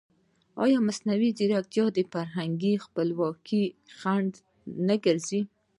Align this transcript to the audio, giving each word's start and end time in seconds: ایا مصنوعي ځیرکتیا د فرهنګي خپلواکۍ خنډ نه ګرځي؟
ایا 0.63 0.79
مصنوعي 0.87 1.29
ځیرکتیا 1.37 1.85
د 1.95 1.99
فرهنګي 2.11 2.73
خپلواکۍ 2.85 3.63
خنډ 3.97 4.31
نه 4.87 4.95
ګرځي؟ 5.05 5.41